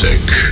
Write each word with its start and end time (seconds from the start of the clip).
Music 0.00 0.47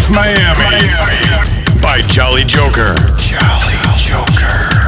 Safe 0.00 0.14
Miami 0.14 1.82
by 1.82 2.00
Jolly 2.00 2.44
Joker. 2.44 2.94
Jolly 3.18 3.76
Joker. 3.96 4.79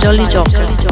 Jolly 0.00 0.26
Joker. 0.28 0.89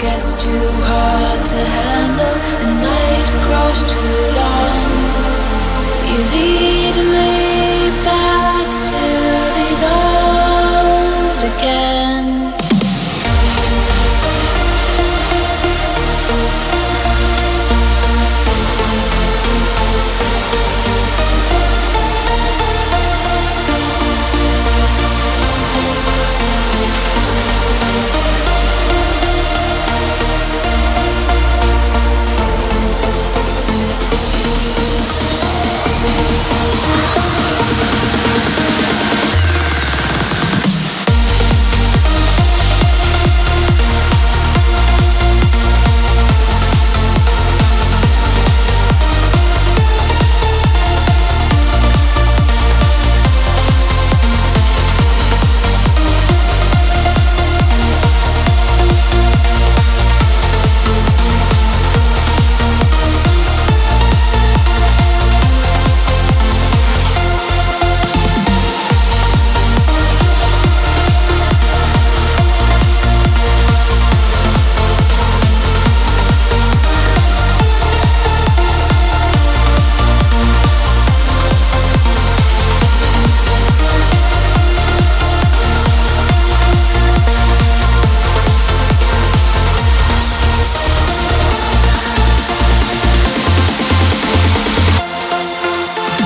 gets 0.00 0.34
too 0.34 0.68
hard 0.88 1.44
to 1.44 1.56
handle, 1.56 2.36
and 2.62 2.80
night 2.80 3.26
grows 3.44 3.84
too 3.92 4.34
long. 4.34 4.49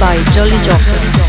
By 0.00 0.22
Jolly 0.32 0.58
Joker. 0.62 1.27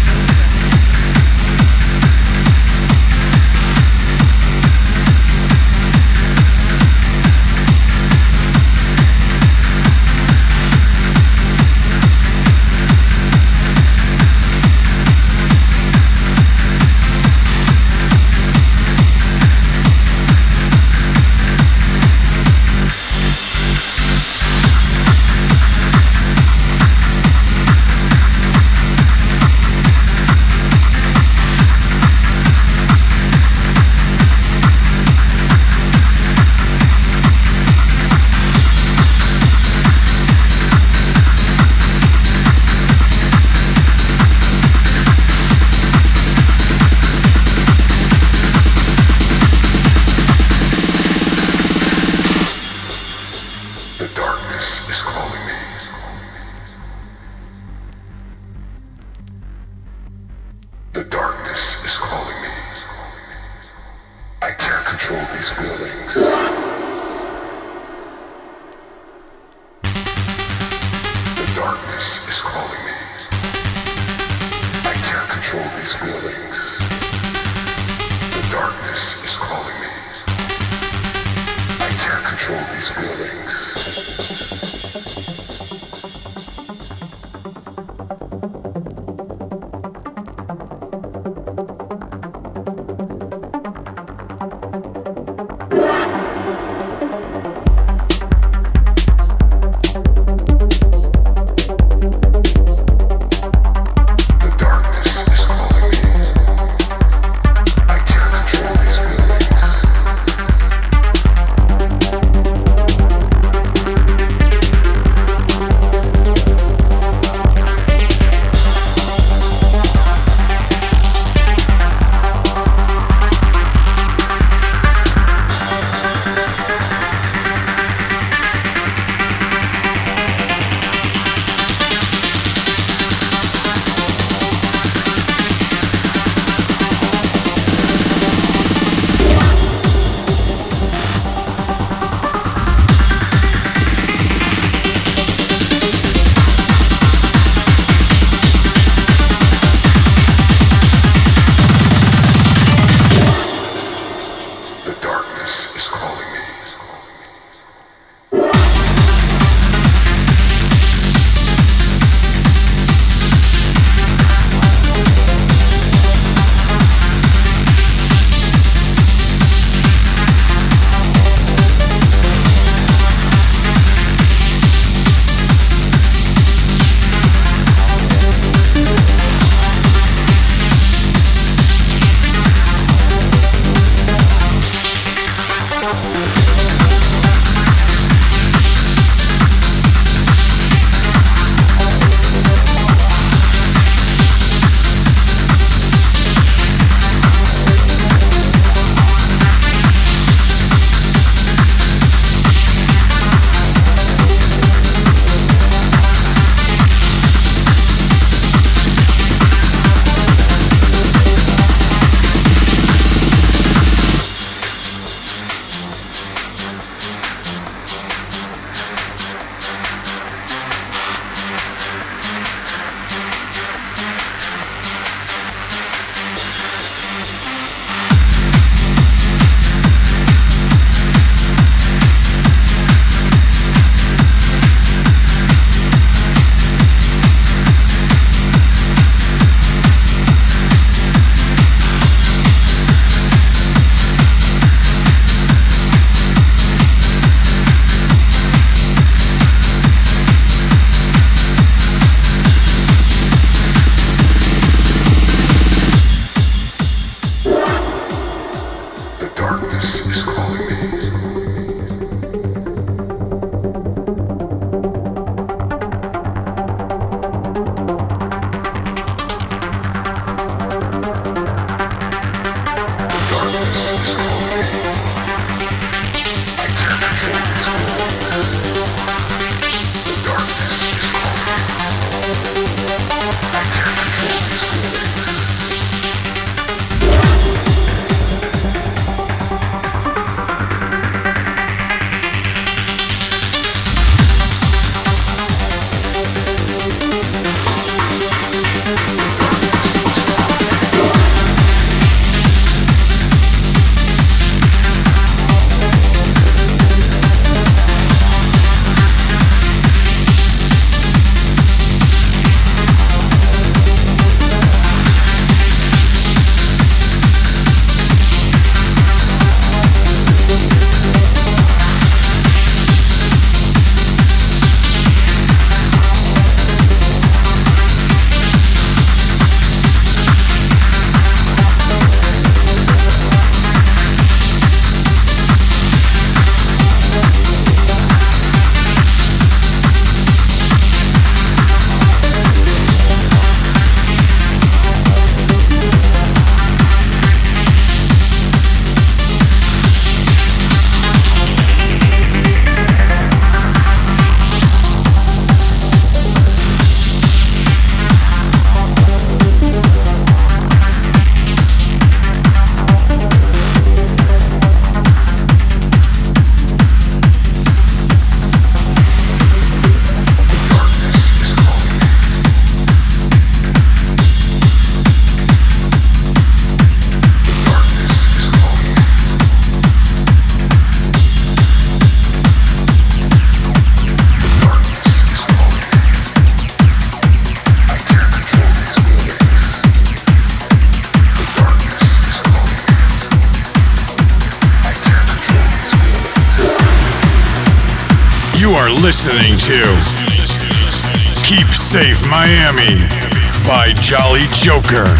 Joker. 404.59 405.18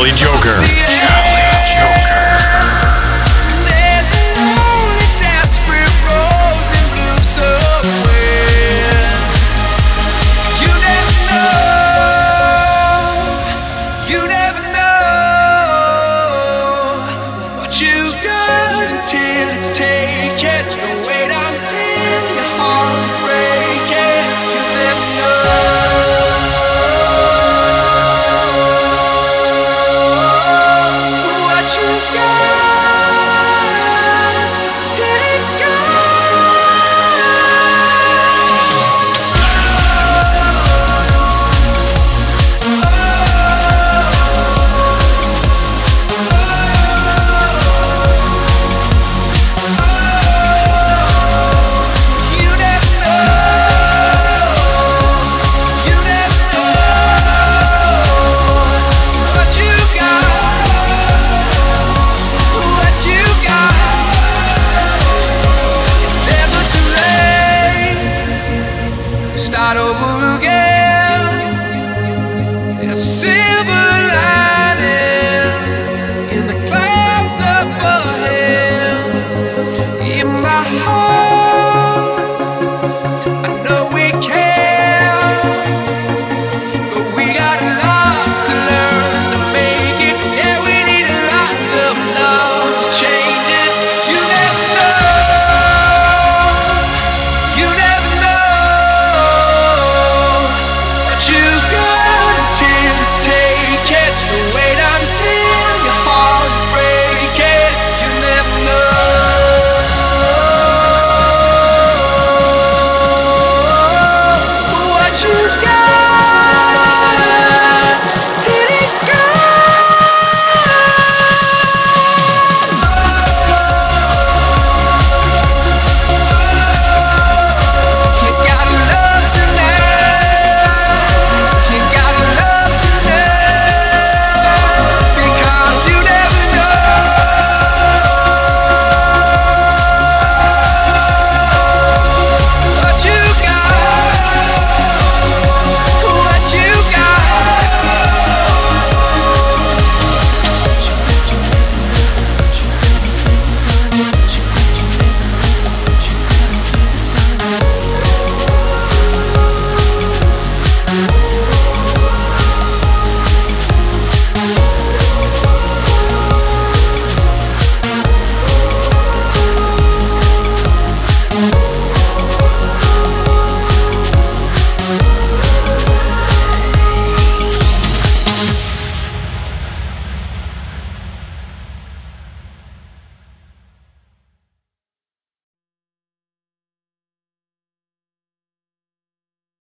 By 0.00 0.10
Jolly 0.10 0.37